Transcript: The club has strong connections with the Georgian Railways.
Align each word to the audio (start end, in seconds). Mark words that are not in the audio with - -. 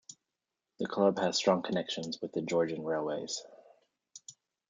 The 0.79 0.87
club 0.87 1.19
has 1.19 1.37
strong 1.37 1.61
connections 1.61 2.19
with 2.23 2.31
the 2.33 2.41
Georgian 2.41 2.83
Railways. 2.83 3.43